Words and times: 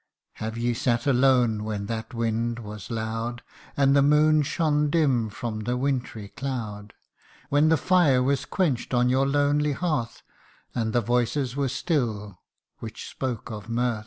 Have 0.37 0.57
ye 0.57 0.73
sat 0.73 1.05
alone 1.05 1.63
when 1.63 1.85
that 1.85 2.11
wind 2.11 2.57
was 2.57 2.89
loud, 2.89 3.43
And 3.77 3.95
the 3.95 4.01
moon 4.01 4.41
shone 4.41 4.89
dim 4.89 5.29
from 5.29 5.59
the 5.59 5.77
wintry 5.77 6.29
cloud? 6.29 6.95
When 7.49 7.69
the 7.69 7.77
fire 7.77 8.23
was 8.23 8.45
quench'd 8.45 8.95
on 8.95 9.09
your 9.09 9.27
lonely 9.27 9.73
hearth, 9.73 10.23
And 10.73 10.91
the 10.93 11.01
voices 11.01 11.55
were 11.55 11.69
still 11.69 12.39
which 12.79 13.07
spoke 13.09 13.51
of 13.51 13.69
mirth 13.69 13.99